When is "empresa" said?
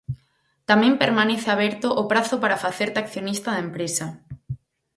3.67-4.05